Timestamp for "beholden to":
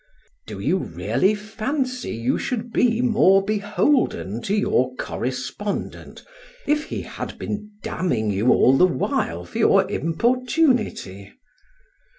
3.45-4.55